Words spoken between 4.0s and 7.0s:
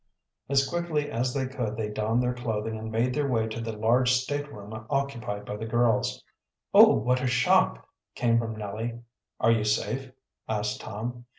state room occupied by the girls. "Oh,